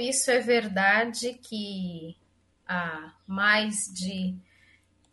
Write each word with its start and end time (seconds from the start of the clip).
isso 0.00 0.30
é 0.30 0.40
verdade 0.40 1.34
que 1.34 2.16
há 2.66 3.12
mais 3.26 3.92
de 3.92 4.34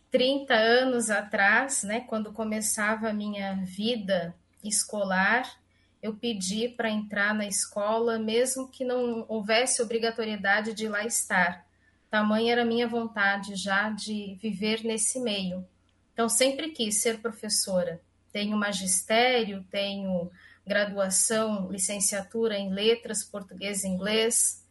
30 0.09 0.53
anos 0.53 1.09
atrás, 1.09 1.83
né, 1.83 2.01
quando 2.01 2.31
começava 2.31 3.09
a 3.09 3.13
minha 3.13 3.55
vida 3.63 4.35
escolar, 4.63 5.59
eu 6.01 6.15
pedi 6.15 6.69
para 6.69 6.89
entrar 6.89 7.33
na 7.33 7.45
escola, 7.45 8.18
mesmo 8.18 8.70
que 8.70 8.86
não 8.86 9.25
houvesse 9.27 9.81
obrigatoriedade 9.81 10.73
de 10.73 10.88
lá 10.88 11.04
estar. 11.06 11.66
Tamanha 12.10 12.54
era 12.54 12.66
minha 12.66 12.88
vontade 12.88 13.56
já 13.56 13.90
de 13.90 14.38
viver 14.42 14.84
nesse 14.84 15.20
meio. 15.20 15.68
Então, 16.14 16.30
sempre 16.30 16.70
quis 16.70 17.02
ser 17.02 17.20
professora. 17.20 18.02
Tenho 18.32 18.56
magistério, 18.56 19.66
tenho 19.70 20.32
graduação, 20.66 21.72
licenciatura 21.72 22.58
em 22.58 22.72
letras, 22.72 23.24
português 23.24 23.84
e 23.84 23.88
inglês. 23.88 24.64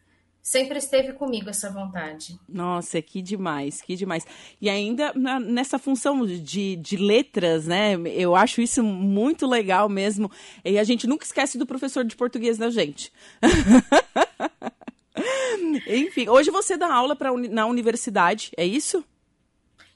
Sempre 0.47 0.79
esteve 0.79 1.13
comigo 1.13 1.51
essa 1.51 1.69
vontade. 1.69 2.39
Nossa, 2.49 3.03
que 3.03 3.21
demais, 3.21 3.83
que 3.83 3.97
demais. 3.97 4.25
E 4.61 4.71
ainda 4.71 5.13
na, 5.13 5.41
nessa 5.41 5.77
função 5.77 6.25
de, 6.25 6.77
de 6.77 6.97
letras, 6.97 7.67
né? 7.67 7.95
Eu 8.15 8.37
acho 8.37 8.61
isso 8.61 8.81
muito 8.81 9.45
legal 9.45 9.89
mesmo. 9.89 10.31
E 10.65 10.79
a 10.79 10.85
gente 10.85 11.05
nunca 11.05 11.25
esquece 11.25 11.59
do 11.59 11.67
professor 11.67 12.05
de 12.05 12.15
português 12.15 12.57
da 12.57 12.71
gente. 12.71 13.13
Enfim, 15.85 16.29
hoje 16.29 16.53
você 16.53 16.77
dá 16.77 16.95
aula 16.95 17.17
pra, 17.17 17.37
na 17.37 17.67
universidade, 17.67 18.53
é 18.57 18.65
isso? 18.65 19.05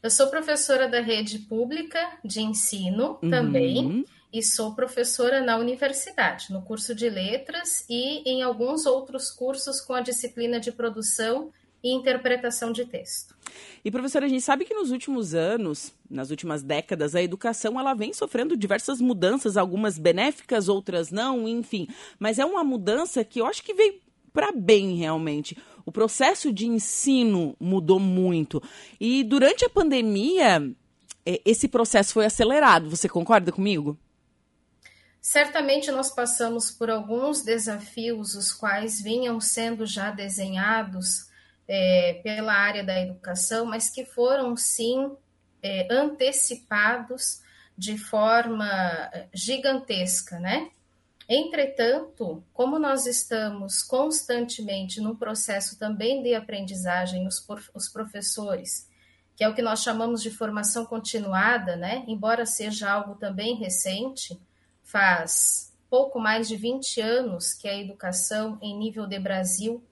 Eu 0.02 0.10
sou 0.10 0.30
professora 0.30 0.88
da 0.88 1.00
rede 1.00 1.38
pública 1.38 2.18
de 2.24 2.40
ensino 2.40 3.20
uhum. 3.22 3.30
também 3.30 4.04
e 4.32 4.42
sou 4.42 4.74
professora 4.74 5.40
na 5.40 5.56
universidade, 5.56 6.52
no 6.52 6.62
curso 6.62 6.94
de 6.94 7.08
letras 7.08 7.84
e 7.88 8.22
em 8.28 8.42
alguns 8.42 8.86
outros 8.86 9.30
cursos 9.30 9.80
com 9.80 9.94
a 9.94 10.00
disciplina 10.00 10.60
de 10.60 10.70
produção 10.70 11.50
e 11.82 11.92
interpretação 11.92 12.72
de 12.72 12.84
texto. 12.84 13.34
E 13.84 13.90
professora, 13.90 14.26
a 14.26 14.28
gente 14.28 14.42
sabe 14.42 14.64
que 14.64 14.74
nos 14.74 14.90
últimos 14.90 15.34
anos, 15.34 15.92
nas 16.08 16.30
últimas 16.30 16.62
décadas, 16.62 17.14
a 17.14 17.22
educação 17.22 17.80
ela 17.80 17.94
vem 17.94 18.12
sofrendo 18.12 18.56
diversas 18.56 19.00
mudanças, 19.00 19.56
algumas 19.56 19.98
benéficas, 19.98 20.68
outras 20.68 21.10
não, 21.10 21.48
enfim. 21.48 21.88
Mas 22.18 22.38
é 22.38 22.44
uma 22.44 22.62
mudança 22.62 23.24
que 23.24 23.40
eu 23.40 23.46
acho 23.46 23.62
que 23.62 23.74
veio 23.74 23.94
para 24.32 24.52
bem 24.52 24.96
realmente. 24.96 25.56
O 25.84 25.90
processo 25.90 26.52
de 26.52 26.66
ensino 26.66 27.56
mudou 27.58 27.98
muito. 27.98 28.62
E 29.00 29.24
durante 29.24 29.64
a 29.64 29.70
pandemia, 29.70 30.70
é, 31.26 31.40
esse 31.44 31.66
processo 31.66 32.12
foi 32.12 32.26
acelerado. 32.26 32.90
Você 32.90 33.08
concorda 33.08 33.50
comigo? 33.50 33.98
Certamente 35.20 35.90
nós 35.90 36.10
passamos 36.10 36.70
por 36.70 36.90
alguns 36.90 37.42
desafios, 37.42 38.34
os 38.34 38.52
quais 38.52 39.00
vinham 39.02 39.40
sendo 39.40 39.84
já 39.84 40.10
desenhados 40.10 41.28
é, 41.68 42.20
pela 42.24 42.54
área 42.54 42.82
da 42.82 42.98
educação, 42.98 43.66
mas 43.66 43.90
que 43.90 44.04
foram 44.04 44.56
sim 44.56 45.14
é, 45.62 45.86
antecipados 45.90 47.42
de 47.76 47.96
forma 47.98 48.68
gigantesca, 49.32 50.38
né? 50.38 50.70
Entretanto, 51.28 52.42
como 52.52 52.78
nós 52.78 53.06
estamos 53.06 53.82
constantemente 53.84 55.00
num 55.00 55.14
processo 55.14 55.78
também 55.78 56.22
de 56.22 56.34
aprendizagem, 56.34 57.26
os, 57.26 57.46
os 57.72 57.88
professores, 57.88 58.88
que 59.36 59.44
é 59.44 59.48
o 59.48 59.54
que 59.54 59.62
nós 59.62 59.80
chamamos 59.80 60.22
de 60.22 60.30
formação 60.30 60.84
continuada, 60.84 61.76
né? 61.76 62.04
Embora 62.08 62.44
seja 62.44 62.90
algo 62.90 63.14
também 63.14 63.54
recente, 63.54 64.40
faz 64.90 65.72
pouco 65.88 66.20
mais 66.20 66.48
de 66.48 66.56
20 66.56 67.00
anos 67.00 67.52
que 67.52 67.68
a 67.68 67.76
educação 67.76 68.58
em 68.62 68.76
nível 68.76 69.06
de 69.06 69.18
Brasil 69.18 69.82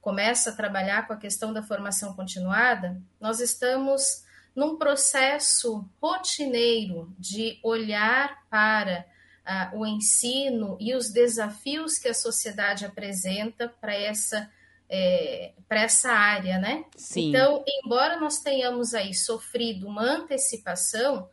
começa 0.00 0.50
a 0.50 0.56
trabalhar 0.56 1.06
com 1.06 1.12
a 1.12 1.16
questão 1.16 1.52
da 1.52 1.62
formação 1.62 2.14
continuada, 2.14 3.00
nós 3.20 3.40
estamos 3.40 4.24
num 4.54 4.76
processo 4.76 5.88
rotineiro 6.00 7.14
de 7.18 7.58
olhar 7.62 8.44
para 8.50 9.06
uh, 9.46 9.78
o 9.78 9.86
ensino 9.86 10.76
e 10.80 10.94
os 10.94 11.10
desafios 11.10 11.98
que 11.98 12.08
a 12.08 12.14
sociedade 12.14 12.84
apresenta 12.84 13.68
para 13.80 13.94
essa 13.94 14.50
é, 14.94 15.52
para 15.66 15.80
essa 15.80 16.12
área, 16.12 16.58
né? 16.58 16.84
Sim. 16.94 17.30
Então, 17.30 17.64
embora 17.66 18.20
nós 18.20 18.40
tenhamos 18.40 18.92
aí 18.92 19.14
sofrido 19.14 19.86
uma 19.86 20.02
antecipação, 20.02 21.30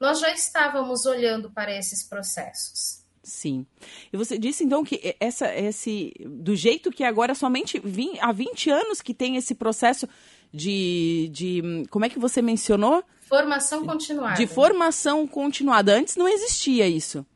nós 0.00 0.20
já 0.20 0.32
estávamos 0.32 1.06
olhando 1.06 1.50
para 1.50 1.76
esses 1.76 2.02
processos. 2.02 3.04
Sim. 3.22 3.66
E 4.12 4.16
você 4.16 4.38
disse 4.38 4.62
então 4.62 4.84
que 4.84 5.16
essa, 5.18 5.52
esse, 5.52 6.14
do 6.20 6.54
jeito 6.54 6.92
que 6.92 7.02
agora 7.02 7.34
somente 7.34 7.80
vim, 7.80 8.16
há 8.20 8.30
20 8.30 8.70
anos 8.70 9.02
que 9.02 9.12
tem 9.12 9.36
esse 9.36 9.52
processo 9.52 10.08
de, 10.52 11.28
de. 11.32 11.84
Como 11.90 12.04
é 12.04 12.08
que 12.08 12.20
você 12.20 12.40
mencionou? 12.40 13.02
Formação 13.28 13.84
continuada. 13.84 14.36
De 14.36 14.46
formação 14.46 15.26
continuada. 15.26 15.92
Antes 15.96 16.14
não 16.14 16.28
existia 16.28 16.86
isso. 16.86 17.26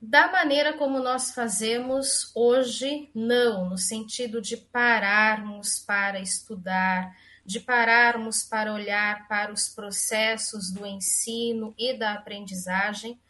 Da 0.00 0.30
maneira 0.30 0.74
como 0.74 1.00
nós 1.00 1.32
fazemos 1.32 2.30
hoje, 2.32 3.10
não, 3.12 3.68
no 3.68 3.76
sentido 3.78 4.40
de 4.40 4.56
pararmos 4.56 5.80
para 5.80 6.20
estudar, 6.20 7.10
de 7.46 7.60
pararmos 7.60 8.42
para 8.42 8.74
olhar 8.74 9.28
para 9.28 9.52
os 9.52 9.68
processos 9.68 10.72
do 10.72 10.84
ensino 10.84 11.72
e 11.78 11.96
da 11.96 12.14
aprendizagem, 12.14 13.20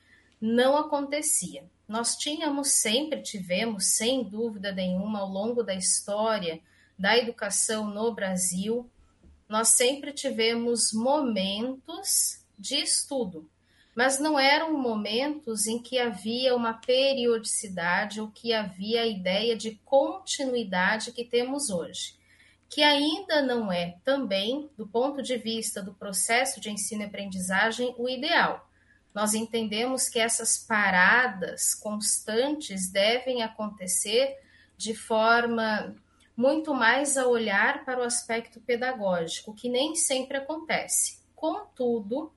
não 0.41 0.75
acontecia. 0.75 1.65
Nós 1.87 2.17
tínhamos, 2.17 2.73
sempre 2.73 3.21
tivemos, 3.21 3.85
sem 3.95 4.25
dúvida 4.25 4.73
nenhuma, 4.73 5.21
ao 5.21 5.29
longo 5.29 5.63
da 5.63 5.75
história 5.75 6.61
da 6.99 7.17
educação 7.19 7.91
no 7.91 8.11
Brasil, 8.15 8.91
nós 9.47 9.69
sempre 9.69 10.13
tivemos 10.15 10.93
momentos 10.95 12.41
de 12.59 12.77
estudo, 12.77 13.49
mas 13.95 14.19
não 14.19 14.39
eram 14.39 14.79
momentos 14.79 15.67
em 15.67 15.79
que 15.79 15.99
havia 15.99 16.57
uma 16.57 16.73
periodicidade 16.73 18.19
ou 18.19 18.29
que 18.29 18.55
havia 18.55 19.03
a 19.03 19.07
ideia 19.07 19.55
de 19.55 19.79
continuidade 19.85 21.13
que 21.13 21.23
temos 21.23 21.69
hoje 21.69 22.17
que 22.69 22.83
ainda 22.83 23.43
não 23.43 23.73
é 23.73 23.97
também, 24.05 24.71
do 24.77 24.87
ponto 24.87 25.23
de 25.23 25.37
vista 25.37 25.83
do 25.83 25.95
processo 25.95 26.61
de 26.61 26.71
ensino 26.71 27.03
e 27.03 27.05
aprendizagem, 27.07 27.95
o 27.97 28.09
ideal. 28.09 28.69
Nós 29.15 29.35
entendemos 29.35 30.09
que 30.09 30.19
essas 30.19 30.59
paradas 30.59 31.75
constantes 31.75 32.91
devem 32.91 33.43
acontecer 33.43 34.37
de 34.77 34.95
forma 34.95 35.97
muito 36.37 36.75
mais 36.75 37.17
a 37.17 37.27
olhar 37.27 37.85
para 37.85 38.01
o 38.01 38.05
aspecto 38.05 38.61
pedagógico, 38.61 39.55
que 39.55 39.71
nem 39.71 39.95
sempre 39.95 40.37
acontece. 40.37 41.19
Contudo, 41.35 42.31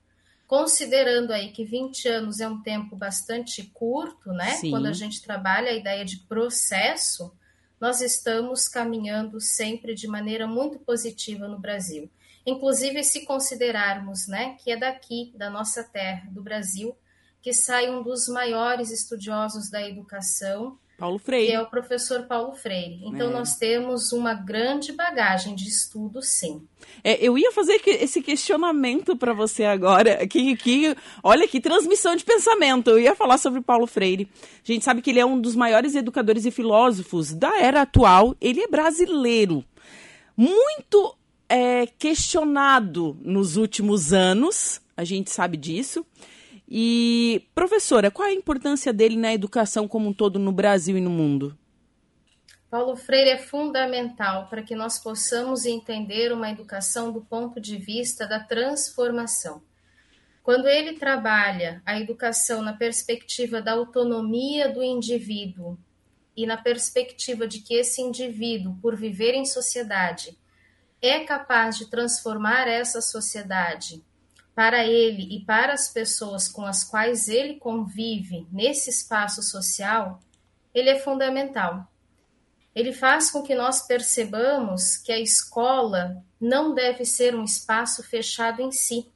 considerando 0.48 1.34
aí 1.34 1.52
que 1.52 1.66
20 1.66 2.08
anos 2.08 2.40
é 2.40 2.48
um 2.48 2.62
tempo 2.62 2.96
bastante 2.96 3.64
curto, 3.74 4.32
né? 4.32 4.52
Sim. 4.52 4.72
Quando 4.72 4.86
a 4.86 4.94
gente 4.94 5.22
trabalha 5.22 5.72
a 5.72 5.76
ideia 5.76 6.06
de 6.06 6.20
processo, 6.20 7.34
nós 7.80 8.02
estamos 8.02 8.68
caminhando 8.68 9.40
sempre 9.40 9.96
de 9.96 10.08
maneira 10.08 10.46
muito 10.46 10.80
positiva 10.80 11.48
no 11.48 11.60
Brasil. 11.60 12.10
Inclusive, 12.46 13.04
se 13.04 13.26
considerarmos 13.26 14.28
né, 14.28 14.56
que 14.60 14.72
é 14.72 14.78
daqui, 14.78 15.34
da 15.36 15.50
nossa 15.50 15.84
terra, 15.84 16.30
do 16.32 16.42
Brasil, 16.42 16.96
que 17.42 17.54
sai 17.54 17.90
um 17.90 18.04
dos 18.04 18.28
maiores 18.28 18.92
estudiosos 18.92 19.70
da 19.70 19.88
educação, 19.88 20.78
Paulo 21.00 21.18
Freire. 21.18 21.48
Que 21.48 21.54
é 21.54 21.62
o 21.62 21.70
professor 21.70 22.24
Paulo 22.24 22.54
Freire. 22.54 23.00
Então, 23.06 23.30
é. 23.30 23.34
nós 23.34 23.56
temos 23.56 24.12
uma 24.12 24.34
grande 24.34 24.92
bagagem 24.92 25.56
de 25.56 25.68
estudo, 25.68 26.22
sim. 26.22 26.62
É, 27.04 27.18
eu 27.26 27.38
ia 27.38 27.52
fazer 27.52 27.82
esse 27.86 28.22
questionamento 28.22 29.16
para 29.16 29.34
você 29.34 29.64
agora. 29.64 30.28
Que, 30.28 30.58
que, 30.58 30.96
olha 31.24 31.48
que 31.48 31.62
transmissão 31.62 32.16
de 32.16 32.26
pensamento. 32.26 32.90
Eu 32.90 33.00
ia 33.00 33.16
falar 33.16 33.38
sobre 33.38 33.62
Paulo 33.62 33.88
Freire. 33.88 34.30
A 34.64 34.72
gente 34.72 34.84
sabe 34.84 35.02
que 35.02 35.10
ele 35.10 35.20
é 35.20 35.26
um 35.26 35.40
dos 35.40 35.56
maiores 35.56 35.96
educadores 35.96 36.46
e 36.46 36.52
filósofos 36.52 37.34
da 37.34 37.58
era 37.60 37.82
atual. 37.82 38.36
Ele 38.42 38.62
é 38.62 38.68
brasileiro. 38.68 39.64
Muito 40.36 41.16
é, 41.48 41.88
questionado 41.98 43.18
nos 43.22 43.56
últimos 43.56 44.12
anos. 44.12 44.82
A 44.98 45.04
gente 45.06 45.32
sabe 45.32 45.56
disso. 45.56 46.06
E, 46.72 47.50
professora, 47.56 48.12
qual 48.12 48.28
é 48.28 48.32
a 48.32 48.36
importância 48.36 48.94
dele 48.94 49.18
na 49.18 49.34
educação 49.34 49.88
como 49.88 50.10
um 50.10 50.14
todo 50.14 50.38
no 50.38 50.52
Brasil 50.52 50.96
e 50.96 51.02
no 51.02 51.10
mundo? 51.10 51.58
Paulo 52.70 52.96
Freire 52.96 53.32
é 53.32 53.38
fundamental 53.40 54.48
para 54.48 54.62
que 54.62 54.76
nós 54.76 55.00
possamos 55.00 55.66
entender 55.66 56.32
uma 56.32 56.52
educação 56.52 57.12
do 57.12 57.22
ponto 57.22 57.60
de 57.60 57.78
vista 57.78 58.28
da 58.28 58.40
transformação. 58.40 59.64
Quando 60.44 60.68
ele 60.68 60.94
trabalha 60.94 61.82
a 61.84 62.00
educação 62.00 62.62
na 62.62 62.74
perspectiva 62.74 63.60
da 63.60 63.72
autonomia 63.72 64.70
do 64.70 64.84
indivíduo 64.84 65.76
e 66.38 66.46
na 66.46 66.58
perspectiva 66.58 67.48
de 67.48 67.62
que 67.62 67.74
esse 67.74 68.00
indivíduo, 68.00 68.78
por 68.80 68.96
viver 68.96 69.34
em 69.34 69.46
sociedade, 69.46 70.38
é 71.02 71.22
capaz 71.22 71.80
de 71.80 71.90
transformar 71.90 72.68
essa 72.68 73.02
sociedade 73.02 74.04
para 74.60 74.86
ele 74.86 75.34
e 75.34 75.40
para 75.46 75.72
as 75.72 75.88
pessoas 75.88 76.50
com 76.50 76.66
as 76.66 76.84
quais 76.84 77.30
ele 77.30 77.56
convive 77.56 78.46
nesse 78.52 78.90
espaço 78.90 79.42
social, 79.42 80.20
ele 80.74 80.90
é 80.90 81.00
fundamental. 81.00 81.90
ele 82.76 82.92
faz 82.92 83.32
com 83.32 83.42
que 83.42 83.56
nós 83.56 83.88
percebamos 83.88 84.98
que 84.98 85.14
a 85.14 85.18
escola 85.18 86.22
não 86.42 86.74
deve 86.74 87.06
ser 87.06 87.36
um 87.36 87.46
espaço 87.46 88.04
fechado 88.04 88.62
em 88.62 88.70
si, 88.70 89.10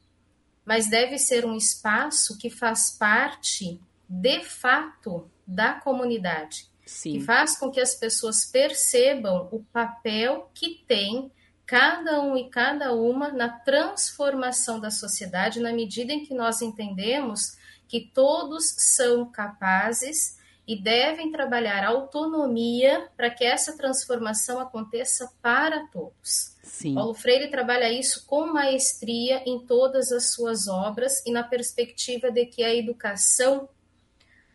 mas 0.66 0.90
deve 0.90 1.18
ser 1.18 1.46
um 1.46 1.58
espaço 1.58 2.38
que 2.38 2.50
faz 2.50 2.92
parte, 2.92 3.82
de 4.08 4.46
fato, 4.46 5.30
da 5.46 5.74
comunidade. 5.74 6.70
Sim. 6.86 7.20
Que 7.20 7.20
faz 7.20 7.58
com 7.58 7.70
que 7.70 7.82
as 7.82 7.94
pessoas 7.96 8.46
percebam 8.46 9.50
o 9.52 9.62
papel 9.62 10.50
que 10.54 10.86
tem 10.88 11.30
cada 11.66 12.22
um 12.22 12.38
e 12.38 12.50
cada 12.50 12.94
uma 12.94 13.30
na 13.30 13.50
transformação 13.50 14.80
da 14.80 14.92
sociedade, 14.92 15.60
na 15.60 15.72
medida 15.72 16.12
em 16.14 16.26
que 16.26 16.34
nós 16.34 16.62
entendemos 16.62 17.58
que 17.88 18.02
todos 18.14 18.74
são 18.78 19.26
capazes 19.32 20.38
e 20.68 20.82
devem 20.82 21.32
trabalhar 21.32 21.86
autonomia 21.86 23.10
para 23.18 23.30
que 23.30 23.44
essa 23.44 23.78
transformação 23.78 24.60
aconteça 24.60 25.32
para 25.42 25.88
todos. 25.88 26.56
Sim. 26.64 26.96
Paulo 26.96 27.14
Freire 27.14 27.52
trabalha 27.52 27.92
isso 27.92 28.26
com 28.26 28.48
maestria 28.48 29.44
em 29.46 29.60
todas 29.60 30.12
as 30.12 30.32
suas 30.32 30.68
obras 30.68 31.24
e 31.26 31.32
na 31.32 31.44
perspectiva 31.44 32.32
de 32.32 32.46
que 32.46 32.64
a 32.64 32.74
educação, 32.74 33.68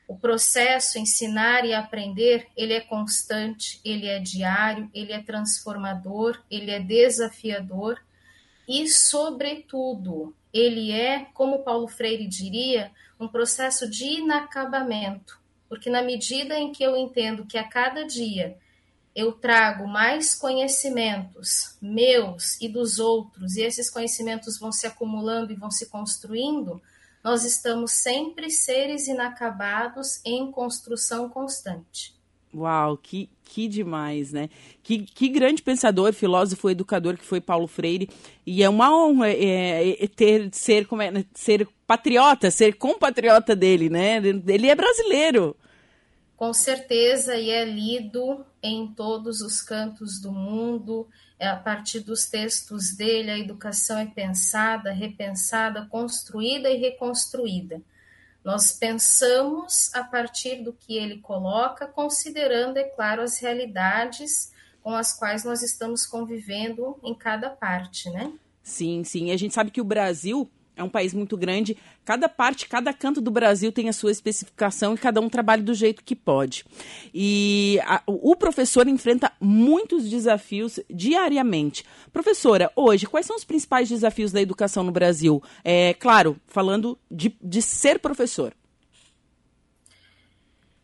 o 0.08 0.16
processo 0.16 0.98
ensinar 0.98 1.66
e 1.66 1.74
aprender, 1.74 2.48
ele 2.56 2.72
é 2.72 2.80
constante, 2.80 3.78
ele 3.84 4.06
é 4.06 4.18
diário, 4.18 4.90
ele 4.94 5.12
é 5.12 5.22
transformador, 5.22 6.42
ele 6.50 6.70
é 6.70 6.80
desafiador 6.80 8.00
e, 8.66 8.88
sobretudo, 8.88 10.34
ele 10.50 10.90
é, 10.90 11.26
como 11.34 11.62
Paulo 11.62 11.86
Freire 11.86 12.26
diria, 12.26 12.90
um 13.20 13.28
processo 13.28 13.88
de 13.88 14.04
inacabamento. 14.20 15.38
Porque 15.68 15.90
na 15.90 16.00
medida 16.00 16.58
em 16.58 16.72
que 16.72 16.82
eu 16.82 16.96
entendo 16.96 17.44
que 17.44 17.58
a 17.58 17.68
cada 17.68 18.06
dia 18.06 18.56
eu 19.14 19.32
trago 19.32 19.86
mais 19.86 20.34
conhecimentos 20.34 21.76
meus 21.82 22.58
e 22.62 22.68
dos 22.68 22.98
outros, 22.98 23.56
e 23.56 23.62
esses 23.62 23.90
conhecimentos 23.90 24.58
vão 24.58 24.72
se 24.72 24.86
acumulando 24.86 25.52
e 25.52 25.56
vão 25.56 25.70
se 25.70 25.90
construindo, 25.90 26.80
nós 27.28 27.44
estamos 27.44 27.92
sempre 27.92 28.50
seres 28.50 29.06
inacabados 29.06 30.18
em 30.24 30.50
construção 30.50 31.28
constante. 31.28 32.16
Uau, 32.54 32.96
que, 32.96 33.28
que 33.44 33.68
demais, 33.68 34.32
né? 34.32 34.48
Que, 34.82 35.00
que 35.00 35.28
grande 35.28 35.60
pensador, 35.60 36.14
filósofo, 36.14 36.70
educador 36.70 37.18
que 37.18 37.26
foi 37.26 37.38
Paulo 37.38 37.66
Freire. 37.66 38.08
E 38.46 38.62
é 38.62 38.68
uma 38.70 38.90
honra 38.96 39.28
é, 39.28 40.02
é, 40.02 40.06
ter, 40.06 40.48
ser, 40.52 40.86
como 40.86 41.02
é, 41.02 41.22
ser 41.34 41.68
patriota, 41.86 42.50
ser 42.50 42.76
compatriota 42.76 43.54
dele, 43.54 43.90
né? 43.90 44.22
Ele 44.46 44.66
é 44.66 44.74
brasileiro. 44.74 45.54
Com 46.38 46.54
certeza, 46.54 47.34
e 47.34 47.50
é 47.50 47.64
lido 47.64 48.46
em 48.62 48.86
todos 48.86 49.40
os 49.40 49.60
cantos 49.60 50.20
do 50.20 50.30
mundo. 50.30 51.08
É 51.36 51.48
a 51.48 51.56
partir 51.56 51.98
dos 51.98 52.26
textos 52.26 52.96
dele, 52.96 53.32
a 53.32 53.38
educação 53.38 53.98
é 53.98 54.06
pensada, 54.06 54.92
repensada, 54.92 55.86
construída 55.86 56.70
e 56.70 56.76
reconstruída. 56.76 57.82
Nós 58.44 58.70
pensamos 58.70 59.92
a 59.92 60.04
partir 60.04 60.62
do 60.62 60.72
que 60.72 60.96
ele 60.96 61.18
coloca, 61.18 61.88
considerando, 61.88 62.76
é 62.76 62.84
claro, 62.84 63.20
as 63.20 63.40
realidades 63.40 64.52
com 64.80 64.94
as 64.94 65.12
quais 65.12 65.42
nós 65.42 65.60
estamos 65.60 66.06
convivendo 66.06 66.96
em 67.02 67.16
cada 67.16 67.50
parte, 67.50 68.08
né? 68.10 68.32
Sim, 68.62 69.02
sim. 69.02 69.26
E 69.26 69.32
a 69.32 69.36
gente 69.36 69.52
sabe 69.54 69.72
que 69.72 69.80
o 69.80 69.84
Brasil 69.84 70.48
é 70.78 70.82
um 70.82 70.88
país 70.88 71.12
muito 71.12 71.36
grande. 71.36 71.76
Cada 72.04 72.28
parte, 72.28 72.68
cada 72.68 72.92
canto 72.92 73.20
do 73.20 73.30
Brasil 73.30 73.70
tem 73.72 73.88
a 73.88 73.92
sua 73.92 74.10
especificação 74.10 74.94
e 74.94 74.98
cada 74.98 75.20
um 75.20 75.28
trabalha 75.28 75.62
do 75.62 75.74
jeito 75.74 76.04
que 76.04 76.14
pode. 76.16 76.64
E 77.12 77.78
a, 77.84 78.02
o 78.06 78.34
professor 78.36 78.86
enfrenta 78.88 79.32
muitos 79.40 80.08
desafios 80.08 80.80
diariamente. 80.88 81.84
Professora, 82.12 82.70
hoje, 82.76 83.06
quais 83.06 83.26
são 83.26 83.36
os 83.36 83.44
principais 83.44 83.88
desafios 83.88 84.32
da 84.32 84.40
educação 84.40 84.82
no 84.82 84.92
Brasil? 84.92 85.42
É, 85.64 85.94
claro, 85.94 86.36
falando 86.46 86.96
de, 87.10 87.36
de 87.42 87.60
ser 87.60 87.98
professor. 87.98 88.54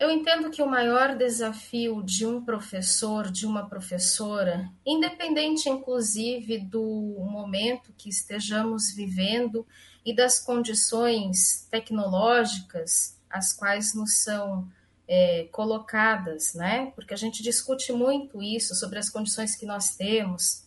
Eu 0.05 0.11
entendo 0.11 0.51
que 0.51 0.61
o 0.61 0.67
maior 0.67 1.17
desafio 1.17 2.03
de 2.03 2.27
um 2.27 2.45
professor, 2.45 3.31
de 3.31 3.47
uma 3.47 3.67
professora, 3.71 4.71
independente 4.85 5.71
inclusive 5.71 6.59
do 6.59 6.83
momento 7.21 7.91
que 7.97 8.11
estejamos 8.11 8.93
vivendo 8.95 9.67
e 10.05 10.15
das 10.15 10.39
condições 10.39 11.67
tecnológicas 11.71 13.19
às 13.31 13.55
quais 13.55 13.95
nos 13.95 14.19
são 14.19 14.71
é, 15.09 15.49
colocadas, 15.51 16.53
né? 16.53 16.93
Porque 16.95 17.15
a 17.15 17.17
gente 17.17 17.43
discute 17.43 17.91
muito 17.91 18.43
isso 18.43 18.75
sobre 18.75 18.99
as 18.99 19.09
condições 19.09 19.57
que 19.57 19.65
nós 19.65 19.97
temos. 19.97 20.65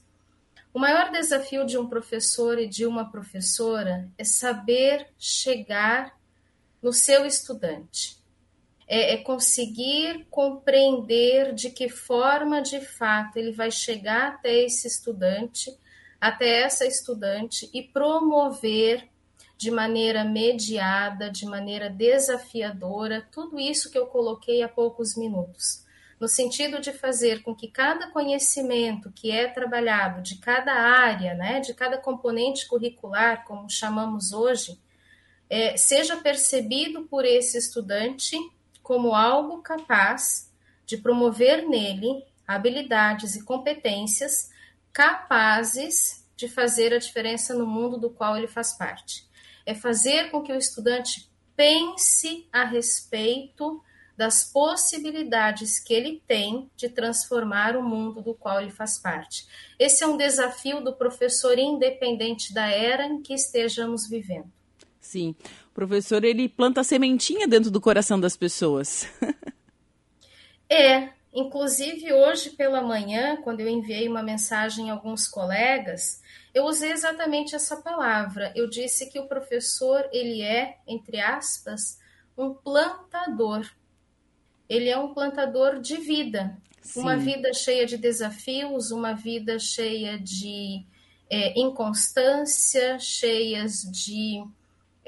O 0.74 0.80
maior 0.80 1.12
desafio 1.12 1.64
de 1.64 1.78
um 1.78 1.88
professor 1.88 2.58
e 2.58 2.68
de 2.68 2.88
uma 2.88 3.12
professora 3.12 4.10
é 4.18 4.24
saber 4.24 5.10
chegar 5.20 6.18
no 6.82 6.92
seu 6.92 7.24
estudante 7.24 8.18
é, 8.88 9.14
é 9.14 9.18
conseguir 9.18 10.26
compreender 10.30 11.54
de 11.54 11.70
que 11.70 11.90
forma, 11.90 12.62
de 12.62 12.80
fato, 12.80 13.38
ele 13.38 13.52
vai 13.52 13.70
chegar 13.70 14.30
até 14.30 14.64
esse 14.64 14.88
estudante, 14.88 15.78
até 16.20 16.62
essa 16.62 16.86
estudante 16.86 17.70
e 17.74 17.84
promover 17.84 19.08
de 19.58 19.72
maneira 19.72 20.24
mediada, 20.24 21.30
de 21.30 21.46
maneira 21.46 21.90
desafiadora, 21.90 23.28
tudo 23.32 23.60
isso 23.60 23.92
que 23.92 23.98
eu 23.98 24.06
coloquei 24.06 24.62
há 24.62 24.70
poucos 24.70 25.18
minutos. 25.18 25.86
No 26.20 26.28
sentido 26.28 26.80
de 26.80 26.92
fazer 26.94 27.44
com 27.44 27.56
que 27.56 27.68
cada 27.68 28.10
conhecimento 28.10 29.12
que 29.12 29.32
é 29.32 29.48
trabalhado 29.48 30.22
de 30.22 30.38
cada 30.38 30.74
área, 30.74 31.34
né, 31.34 31.60
de 31.60 31.74
cada 31.74 31.98
componente 31.98 32.68
curricular, 32.68 33.44
como 33.46 33.70
chamamos 33.70 34.32
hoje, 34.32 34.80
é, 35.50 35.78
seja 35.78 36.18
percebido 36.18 37.04
por 37.06 37.26
esse 37.26 37.58
estudante 37.58 38.38
como 38.88 39.14
algo 39.14 39.62
capaz 39.62 40.50
de 40.86 40.96
promover 40.96 41.68
nele 41.68 42.24
habilidades 42.48 43.36
e 43.36 43.44
competências 43.44 44.50
capazes 44.94 46.26
de 46.38 46.48
fazer 46.48 46.94
a 46.94 46.98
diferença 46.98 47.54
no 47.54 47.68
mundo 47.68 47.98
do 47.98 48.10
qual 48.10 48.38
ele 48.38 48.48
faz 48.48 48.78
parte. 48.78 49.28
É 49.66 49.76
fazer 49.76 50.32
com 50.32 50.42
que 50.42 50.54
o 50.54 50.58
estudante 50.58 51.30
pense 51.54 52.48
a 52.50 52.64
respeito 52.64 53.84
das 54.16 54.46
possibilidades 54.46 55.80
que 55.80 55.94
ele 55.94 56.24
tem 56.26 56.72
de 56.78 56.88
transformar 56.88 57.76
o 57.76 57.84
mundo 57.84 58.22
do 58.22 58.34
qual 58.34 58.62
ele 58.62 58.72
faz 58.72 58.98
parte. 58.98 59.46
Esse 59.78 60.06
é 60.06 60.08
um 60.08 60.16
desafio 60.16 60.82
do 60.82 60.96
professor 60.96 61.60
independente 61.60 62.54
da 62.54 62.68
era 62.68 63.06
em 63.06 63.22
que 63.22 63.34
estejamos 63.34 64.08
vivendo. 64.08 64.57
Sim. 65.08 65.34
O 65.72 65.74
professor, 65.74 66.26
ele 66.26 66.50
planta 66.50 66.84
sementinha 66.84 67.48
dentro 67.48 67.72
do 67.72 67.80
coração 67.80 68.20
das 68.20 68.36
pessoas. 68.36 69.08
é. 70.70 71.16
Inclusive, 71.34 72.12
hoje 72.12 72.50
pela 72.50 72.82
manhã, 72.82 73.38
quando 73.38 73.62
eu 73.62 73.70
enviei 73.70 74.08
uma 74.08 74.24
mensagem 74.24 74.90
a 74.90 74.94
alguns 74.94 75.28
colegas, 75.28 76.22
eu 76.54 76.66
usei 76.66 76.92
exatamente 76.92 77.56
essa 77.56 77.78
palavra. 77.78 78.52
Eu 78.56 78.68
disse 78.68 79.10
que 79.10 79.20
o 79.20 79.28
professor, 79.28 80.04
ele 80.12 80.42
é, 80.42 80.78
entre 80.88 81.22
aspas, 81.22 82.00
um 82.38 82.54
plantador. 82.54 83.66
Ele 84.68 84.90
é 84.90 84.98
um 84.98 85.14
plantador 85.14 85.80
de 85.80 85.98
vida. 85.98 86.58
Sim. 86.82 87.02
Uma 87.02 87.16
vida 87.16 87.54
cheia 87.54 87.86
de 87.86 87.98
desafios, 87.98 88.92
uma 88.92 89.14
vida 89.14 89.60
cheia 89.60 90.18
de 90.20 90.84
é, 91.30 91.58
inconstância, 91.58 92.98
cheias 93.00 93.84
de 93.84 94.44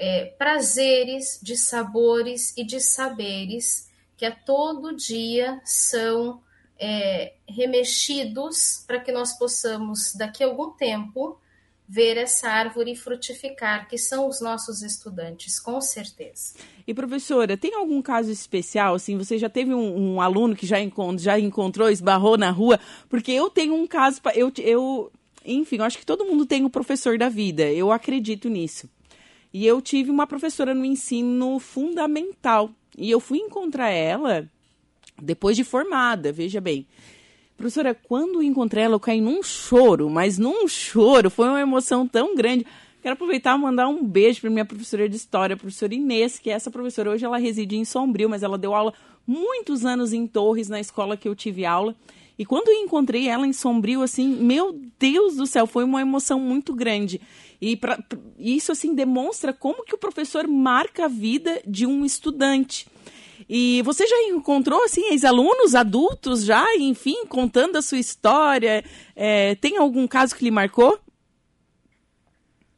é, 0.00 0.24
prazeres, 0.38 1.38
de 1.42 1.58
sabores 1.58 2.56
e 2.56 2.64
de 2.64 2.80
saberes 2.80 3.86
que 4.16 4.24
a 4.24 4.30
todo 4.34 4.96
dia 4.96 5.60
são 5.62 6.40
é, 6.78 7.34
remexidos 7.46 8.82
para 8.86 8.98
que 8.98 9.12
nós 9.12 9.38
possamos, 9.38 10.14
daqui 10.14 10.42
a 10.42 10.46
algum 10.46 10.70
tempo, 10.70 11.38
ver 11.86 12.16
essa 12.16 12.48
árvore 12.48 12.96
frutificar, 12.96 13.88
que 13.88 13.98
são 13.98 14.26
os 14.26 14.40
nossos 14.40 14.80
estudantes, 14.80 15.60
com 15.60 15.78
certeza. 15.82 16.54
E 16.86 16.94
professora, 16.94 17.56
tem 17.56 17.74
algum 17.74 18.00
caso 18.00 18.30
especial? 18.30 18.94
Assim, 18.94 19.18
você 19.18 19.36
já 19.36 19.50
teve 19.50 19.74
um, 19.74 20.14
um 20.14 20.20
aluno 20.20 20.56
que 20.56 20.66
já, 20.66 20.80
encont 20.80 21.22
já 21.22 21.38
encontrou, 21.38 21.90
esbarrou 21.90 22.38
na 22.38 22.50
rua? 22.50 22.80
Porque 23.06 23.32
eu 23.32 23.50
tenho 23.50 23.74
um 23.74 23.86
caso, 23.86 24.18
eu, 24.34 24.50
eu, 24.58 25.12
enfim, 25.44 25.76
eu 25.76 25.84
acho 25.84 25.98
que 25.98 26.06
todo 26.06 26.24
mundo 26.24 26.46
tem 26.46 26.62
o 26.62 26.68
um 26.68 26.70
professor 26.70 27.18
da 27.18 27.28
vida. 27.28 27.64
Eu 27.64 27.92
acredito 27.92 28.48
nisso. 28.48 28.88
E 29.52 29.66
eu 29.66 29.80
tive 29.80 30.10
uma 30.10 30.26
professora 30.26 30.74
no 30.74 30.84
ensino 30.84 31.58
fundamental. 31.58 32.70
E 32.96 33.10
eu 33.10 33.20
fui 33.20 33.38
encontrar 33.38 33.90
ela 33.90 34.48
depois 35.20 35.56
de 35.56 35.64
formada, 35.64 36.32
veja 36.32 36.60
bem. 36.60 36.86
Professora, 37.56 37.94
quando 37.94 38.42
encontrei 38.42 38.84
ela, 38.84 38.94
eu 38.94 39.00
caí 39.00 39.20
num 39.20 39.42
choro, 39.42 40.08
mas 40.08 40.38
num 40.38 40.66
choro, 40.66 41.28
foi 41.28 41.46
uma 41.48 41.60
emoção 41.60 42.08
tão 42.08 42.34
grande. 42.34 42.66
Quero 43.02 43.14
aproveitar 43.14 43.56
e 43.56 43.60
mandar 43.60 43.88
um 43.88 44.04
beijo 44.04 44.40
para 44.40 44.50
minha 44.50 44.64
professora 44.64 45.08
de 45.08 45.16
história, 45.16 45.54
a 45.54 45.56
professora 45.56 45.94
Inês, 45.94 46.38
que 46.38 46.50
é 46.50 46.54
essa 46.54 46.70
professora 46.70 47.10
hoje 47.10 47.24
ela 47.24 47.38
reside 47.38 47.76
em 47.76 47.84
Sombrio, 47.84 48.30
mas 48.30 48.42
ela 48.42 48.56
deu 48.56 48.74
aula 48.74 48.94
muitos 49.26 49.84
anos 49.84 50.12
em 50.12 50.26
Torres, 50.26 50.68
na 50.68 50.80
escola 50.80 51.16
que 51.16 51.28
eu 51.28 51.34
tive 51.34 51.64
aula. 51.64 51.94
E 52.38 52.44
quando 52.46 52.68
eu 52.68 52.74
encontrei 52.74 53.28
ela 53.28 53.46
em 53.46 53.52
Sombrio, 53.52 54.02
assim, 54.02 54.26
meu 54.26 54.78
Deus 54.98 55.36
do 55.36 55.46
céu, 55.46 55.66
foi 55.66 55.84
uma 55.84 56.00
emoção 56.00 56.40
muito 56.40 56.74
grande. 56.74 57.20
E 57.60 57.76
pra, 57.76 57.98
isso, 58.38 58.72
assim, 58.72 58.94
demonstra 58.94 59.52
como 59.52 59.84
que 59.84 59.94
o 59.94 59.98
professor 59.98 60.46
marca 60.48 61.04
a 61.04 61.08
vida 61.08 61.60
de 61.66 61.86
um 61.86 62.04
estudante. 62.04 62.86
E 63.48 63.82
você 63.82 64.06
já 64.06 64.16
encontrou, 64.28 64.84
assim, 64.84 65.10
ex-alunos, 65.10 65.74
adultos 65.74 66.44
já, 66.44 66.64
enfim, 66.76 67.26
contando 67.26 67.76
a 67.76 67.82
sua 67.82 67.98
história? 67.98 68.84
É, 69.14 69.54
tem 69.56 69.76
algum 69.76 70.06
caso 70.06 70.34
que 70.34 70.44
lhe 70.44 70.50
marcou? 70.50 70.98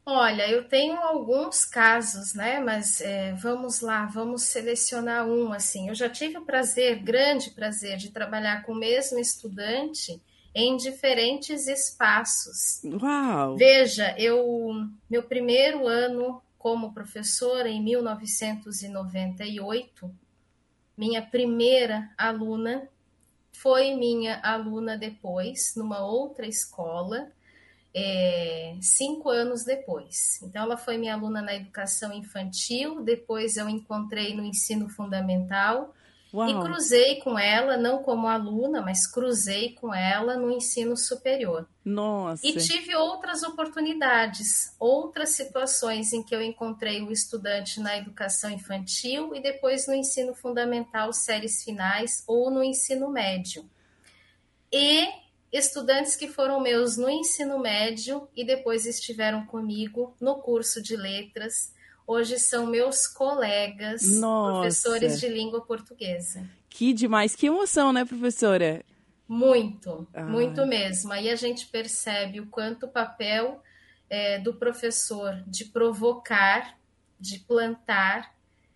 Olha, 0.05 0.49
eu 0.49 0.67
tenho 0.67 0.99
alguns 0.99 1.63
casos, 1.63 2.33
né? 2.33 2.59
Mas 2.59 2.99
é, 2.99 3.33
vamos 3.33 3.79
lá, 3.79 4.05
vamos 4.05 4.43
selecionar 4.43 5.25
um 5.25 5.53
assim. 5.53 5.87
Eu 5.87 5.95
já 5.95 6.09
tive 6.09 6.37
o 6.37 6.45
prazer, 6.45 7.01
grande 7.01 7.51
prazer, 7.51 7.95
de 7.97 8.11
trabalhar 8.11 8.63
com 8.63 8.73
o 8.73 8.79
mesmo 8.79 9.17
estudante 9.17 10.19
em 10.53 10.77
diferentes 10.77 11.67
espaços. 11.67 12.81
Uau! 12.83 13.57
Veja, 13.57 14.15
eu 14.17 14.87
meu 15.09 15.23
primeiro 15.23 15.87
ano 15.87 16.39
como 16.57 16.93
professora 16.93 17.69
em 17.69 17.81
1998, 17.83 20.09
minha 20.97 21.21
primeira 21.21 22.09
aluna 22.17 22.87
foi 23.51 23.93
minha 23.95 24.39
aluna 24.41 24.97
depois 24.97 25.73
numa 25.75 26.05
outra 26.05 26.47
escola 26.47 27.29
é, 27.93 28.75
cinco 28.81 29.29
anos 29.29 29.63
depois. 29.63 30.41
Então, 30.41 30.63
ela 30.63 30.77
foi 30.77 30.97
minha 30.97 31.13
aluna 31.13 31.41
na 31.41 31.53
educação 31.53 32.11
infantil, 32.13 33.01
depois 33.01 33.55
eu 33.55 33.69
encontrei 33.69 34.35
no 34.35 34.43
ensino 34.43 34.89
fundamental 34.89 35.93
Uau. 36.33 36.49
e 36.49 36.65
cruzei 36.65 37.19
com 37.21 37.37
ela, 37.37 37.77
não 37.77 38.01
como 38.01 38.27
aluna, 38.27 38.81
mas 38.81 39.05
cruzei 39.05 39.75
com 39.75 39.93
ela 39.93 40.35
no 40.35 40.51
ensino 40.51 40.97
superior. 40.97 41.67
Nossa! 41.85 42.45
E 42.47 42.57
tive 42.57 42.95
outras 42.95 43.43
oportunidades, 43.43 44.75
outras 44.79 45.29
situações 45.29 46.11
em 46.11 46.23
que 46.23 46.35
eu 46.35 46.41
encontrei 46.41 47.03
o 47.03 47.11
estudante 47.11 47.79
na 47.79 47.95
educação 47.97 48.49
infantil 48.49 49.35
e 49.35 49.41
depois 49.41 49.85
no 49.85 49.93
ensino 49.93 50.33
fundamental, 50.33 51.13
séries 51.13 51.63
finais 51.63 52.23
ou 52.25 52.49
no 52.49 52.63
ensino 52.63 53.09
médio. 53.11 53.69
E 54.71 55.07
estudantes 55.51 56.15
que 56.15 56.27
foram 56.27 56.59
meus 56.59 56.97
no 56.97 57.11
ensino 57.11 57.59
médio 57.59 58.27
e 58.35 58.43
depois 58.43 58.87
estiveram 58.87 59.45
comigo 59.45 60.15
no 60.19 60.37
curso 60.37 60.81
de 60.81 60.95
letras. 60.95 61.71
Hoje 62.05 62.37
são 62.37 62.65
meus 62.65 63.07
colegas, 63.07 64.19
Nossa. 64.19 64.59
professores 64.59 65.19
de 65.19 65.27
língua 65.27 65.61
portuguesa. 65.61 66.47
Que 66.69 66.91
demais, 66.93 67.35
que 67.35 67.47
emoção, 67.47 67.93
né, 67.93 68.03
professora? 68.03 68.83
Muito, 69.27 70.07
ah. 70.13 70.23
muito 70.23 70.65
mesmo. 70.65 71.11
Aí 71.13 71.29
a 71.29 71.35
gente 71.35 71.67
percebe 71.67 72.39
o 72.39 72.47
quanto 72.47 72.85
o 72.85 72.89
papel 72.89 73.61
é, 74.09 74.39
do 74.39 74.53
professor 74.53 75.41
de 75.47 75.65
provocar, 75.65 76.77
de 77.19 77.39
plantar, 77.39 78.33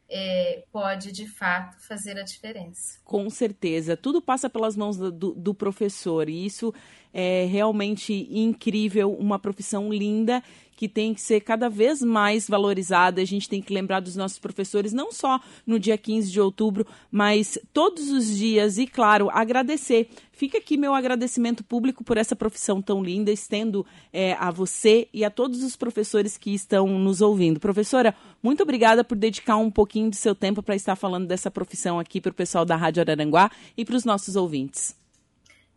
é, 0.10 0.64
pode 0.72 1.12
de 1.12 1.28
fato 1.28 1.78
fazer 1.86 2.18
a 2.18 2.24
diferença. 2.24 3.00
Com 3.04 3.30
certeza. 3.30 3.98
Tudo 3.98 4.22
passa 4.22 4.50
pelas 4.50 4.78
mãos 4.78 4.98
do, 4.98 5.12
do, 5.12 5.54
professor 5.54 6.30
e 6.30 6.46
isso 6.46 6.74
é 7.20 7.48
realmente 7.50 8.28
incrível, 8.30 9.12
uma 9.12 9.40
profissão 9.40 9.92
linda 9.92 10.44
que 10.76 10.88
tem 10.88 11.16
que 11.16 11.20
ser 11.20 11.42
cada 11.42 11.68
vez 11.68 12.04
mais 12.04 12.48
valorizada. 12.48 13.20
A 13.20 13.26
gente 13.26 13.50
tem 13.50 13.60
que 13.60 13.74
lembrar 13.74 14.02
dos 14.02 14.16
nossos 14.16 14.38
professores, 14.38 14.94
não 14.94 15.12
só 15.12 15.40
no 15.66 15.80
dia 15.80 15.98
15 15.98 16.32
de 16.32 16.40
outubro, 16.40 16.86
mas 17.10 17.58
todos 17.74 18.12
os 18.12 18.38
dias 18.38 18.78
e, 18.78 18.86
claro, 18.86 19.32
agradecer. 19.32 20.10
Fica 20.32 20.60
aqui 20.60 20.78
meu 20.78 20.94
agradecimento 20.94 21.64
público 21.64 22.04
por 22.04 22.18
essa 22.18 22.36
profissão 22.36 22.84
tão 22.84 23.04
linda, 23.04 23.32
estendo 23.32 23.84
é, 24.14 24.34
a 24.34 24.52
você 24.52 25.08
e 25.12 25.26
a 25.26 25.32
todos 25.32 25.64
os 25.64 25.76
professores 25.76 26.38
que 26.38 26.54
estão 26.54 26.88
nos 27.00 27.20
ouvindo. 27.20 27.60
Professora, 27.60 28.14
muito 28.44 28.62
obrigada 28.62 29.04
por 29.04 29.18
dedicar 29.18 29.58
um 29.58 29.72
pouquinho 29.72 30.12
do 30.12 30.16
seu 30.16 30.36
tempo 30.36 30.62
para 30.62 30.76
estar 30.76 30.96
falando 30.96 31.26
dessa 31.26 31.50
profissão 31.50 32.00
aqui 32.00 32.22
para 32.22 32.30
o 32.30 32.36
pessoal 32.36 32.64
da 32.64 32.76
Rádio 32.76 33.02
Araranguá 33.02 33.50
e 33.76 33.84
para 33.84 33.96
os 33.96 34.06
nossos 34.06 34.36
ouvintes. 34.36 35.07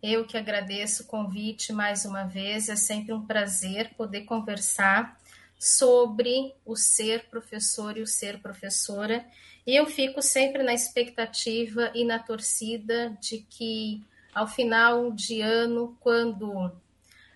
Eu 0.02 0.24
que 0.24 0.38
agradeço 0.38 1.02
o 1.02 1.06
convite 1.06 1.74
mais 1.74 2.06
uma 2.06 2.24
vez, 2.24 2.70
é 2.70 2.76
sempre 2.76 3.12
um 3.12 3.26
prazer 3.26 3.92
poder 3.96 4.22
conversar 4.22 5.20
sobre 5.58 6.54
o 6.64 6.74
ser 6.74 7.28
professor 7.28 7.98
e 7.98 8.00
o 8.00 8.06
ser 8.06 8.40
professora. 8.40 9.26
E 9.66 9.76
eu 9.76 9.84
fico 9.84 10.22
sempre 10.22 10.62
na 10.62 10.72
expectativa 10.72 11.92
e 11.94 12.02
na 12.02 12.18
torcida 12.18 13.14
de 13.20 13.44
que, 13.50 14.02
ao 14.34 14.48
final 14.48 15.12
de 15.12 15.42
ano, 15.42 15.94
quando 16.00 16.72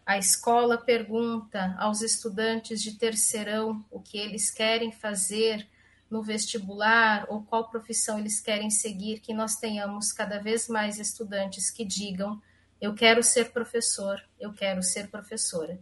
a 0.07 0.17
escola 0.17 0.79
pergunta 0.79 1.77
aos 1.79 2.01
estudantes 2.01 2.83
de 2.83 2.93
terceirão 2.93 3.85
o 3.91 4.01
que 4.01 4.17
eles 4.17 4.51
querem 4.51 4.91
fazer 4.91 5.69
no 6.11 6.23
vestibular 6.23 7.27
ou 7.29 7.43
qual 7.43 7.69
profissão 7.69 8.19
eles 8.19 8.41
querem 8.41 8.71
seguir, 8.71 9.21
que 9.21 9.35
nós 9.35 9.57
tenhamos 9.57 10.13
cada 10.13 10.39
vez 10.39 10.67
mais 10.67 10.99
estudantes 10.99 11.71
que 11.71 11.85
digam 11.85 12.41
eu 12.81 12.95
quero 12.95 13.23
ser 13.23 13.51
professor, 13.51 14.21
eu 14.39 14.53
quero 14.53 14.83
ser 14.83 15.09
professora. 15.09 15.79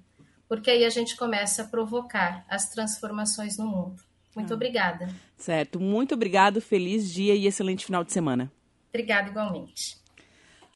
Porque 0.48 0.70
aí 0.70 0.84
a 0.84 0.90
gente 0.90 1.16
começa 1.16 1.62
a 1.62 1.66
provocar 1.66 2.44
as 2.48 2.68
transformações 2.70 3.56
no 3.56 3.66
mundo. 3.66 4.02
Muito 4.34 4.52
ah. 4.52 4.56
obrigada. 4.56 5.08
Certo, 5.36 5.80
muito 5.80 6.14
obrigado, 6.14 6.60
feliz 6.60 7.10
dia 7.10 7.34
e 7.34 7.46
excelente 7.46 7.84
final 7.84 8.04
de 8.04 8.12
semana. 8.12 8.52
Obrigada 8.88 9.30
igualmente. 9.30 10.01